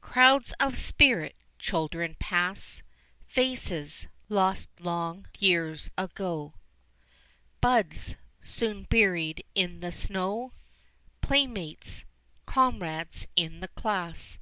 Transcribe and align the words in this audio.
Crowds 0.00 0.54
of 0.58 0.78
spirit 0.78 1.36
children 1.58 2.16
pass, 2.18 2.80
Faces, 3.26 4.08
lost 4.30 4.70
long 4.80 5.26
years 5.38 5.90
ago, 5.98 6.54
Buds, 7.60 8.16
soon 8.42 8.84
buried 8.84 9.44
in 9.54 9.80
the 9.80 9.92
snow, 9.92 10.54
Playmates 11.20 12.06
comrades 12.46 13.26
in 13.36 13.60
the 13.60 13.68
class. 13.68 14.38